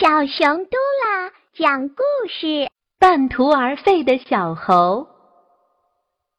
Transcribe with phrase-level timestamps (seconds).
[0.00, 5.08] 小熊嘟啦讲故事：半途而废的小猴。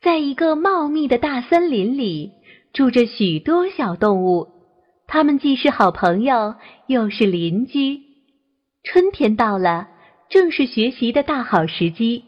[0.01, 2.31] 在一个茂密的大森林里，
[2.73, 4.47] 住着许多小动物，
[5.05, 6.55] 它们既是好朋友，
[6.87, 7.99] 又是邻居。
[8.83, 9.89] 春天到了，
[10.27, 12.23] 正是学习的大好时机，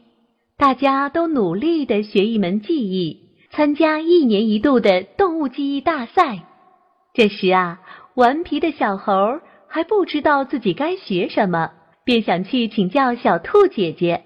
[0.55, 6.43] 大家都努力的学一门技艺，参加一年一度的动物记忆大赛。
[7.15, 7.79] 这时啊，
[8.13, 9.39] 顽皮的小猴。
[9.73, 11.71] 还不知道自己该学什么，
[12.05, 14.23] 便想去请教小兔姐姐。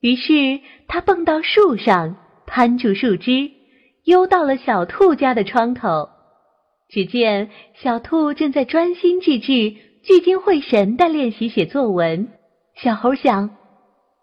[0.00, 2.16] 于是他蹦到树上，
[2.46, 3.50] 攀住树枝，
[4.04, 6.08] 悠到了小兔家的窗口。
[6.88, 12.28] 只见小兔正在专心致志、聚精会神地练习写作文。
[12.76, 13.50] 小猴想：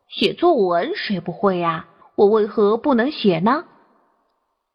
[0.09, 1.85] 写作文谁不会呀？
[2.15, 3.65] 我为何不能写呢？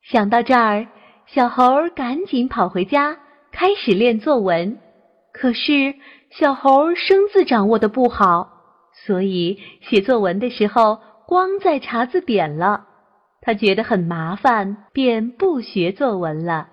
[0.08, 0.86] 想到这儿，
[1.26, 3.18] 小猴赶紧跑回家，
[3.50, 4.78] 开始练作文。
[5.32, 5.94] 可是
[6.30, 8.48] 小猴生字掌握的不好，
[9.06, 12.86] 所以写作文的时候光在查字典了。
[13.40, 16.68] 他觉得很麻烦，便不学作文了。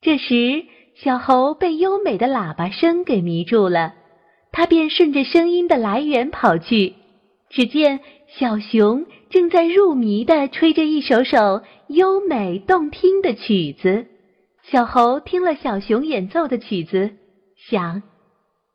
[0.00, 0.64] 这时，
[0.96, 3.94] 小猴被优美的喇叭声给迷住了，
[4.50, 6.94] 他便顺着声音的来源跑去。
[7.50, 14.06] 只见小熊正在入迷地吹着一首首优美动听的曲子。
[14.62, 17.12] 小猴听了小熊演奏的曲子。
[17.70, 18.02] 想，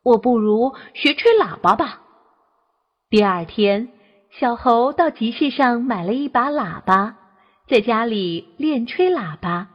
[0.04, 2.02] 我不如学吹喇叭吧。
[3.10, 3.90] 第二天，
[4.40, 7.16] 小猴到集市上买了一把喇叭，
[7.68, 9.70] 在家里练吹喇叭。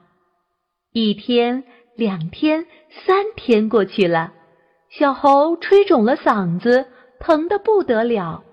[0.92, 1.64] 一天、
[1.96, 2.66] 两天、
[3.04, 4.32] 三天过去了，
[4.88, 6.86] 小猴吹肿了嗓子，
[7.18, 8.44] 疼得不得了，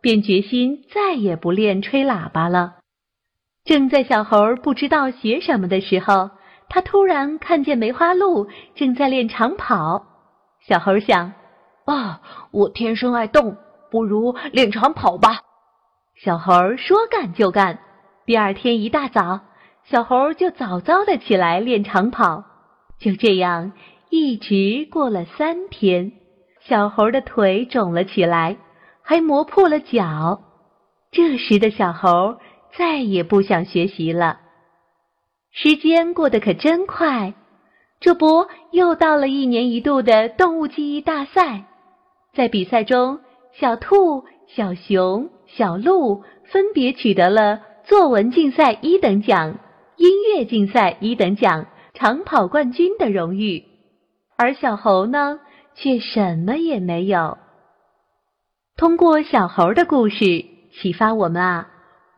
[0.00, 2.76] 便决心再也不练吹喇叭了。
[3.64, 6.30] 正在小猴不知道学什么的时候，
[6.70, 10.06] 他突然看见梅花鹿正在练长跑，
[10.66, 11.32] 小猴想
[11.84, 13.56] ：“啊，我天生爱动，
[13.90, 15.40] 不如练长跑吧。”
[16.16, 17.80] 小猴说干就干。
[18.24, 19.40] 第二天一大早，
[19.84, 22.44] 小猴就早早的起来练长跑。
[22.98, 23.72] 就这样，
[24.08, 26.12] 一直过了三天，
[26.62, 28.56] 小猴的腿肿了起来，
[29.02, 30.40] 还磨破了脚。
[31.10, 32.38] 这时的小猴
[32.78, 34.40] 再也不想学习了。
[35.52, 37.34] 时间过得可真快，
[38.04, 41.64] 这不又到了一年一度的动物记忆大赛。
[42.34, 43.20] 在比赛中，
[43.54, 46.22] 小兔、小熊、小鹿
[46.52, 49.58] 分别取得了作文竞赛一等奖、
[49.96, 53.64] 音乐竞赛一等奖、长跑冠军的荣誉，
[54.36, 55.40] 而小猴呢，
[55.74, 57.38] 却什么也没有。
[58.76, 60.44] 通过小猴的故事，
[60.74, 61.68] 启发我们啊，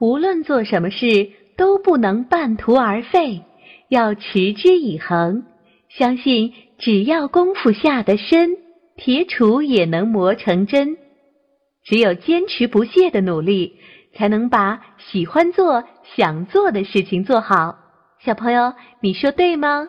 [0.01, 1.31] 无论做什么事。
[1.57, 3.43] 都不能半途而废，
[3.89, 5.45] 要持之以恒。
[5.99, 8.51] 相信只要功夫下得深，
[8.97, 10.99] 铁杵也能磨成针。
[11.85, 13.79] 只有坚持不懈的努力，
[14.15, 15.85] 才能把喜欢做、
[16.17, 17.79] 想做的事情做好。
[18.25, 19.89] 小朋友，你说对吗？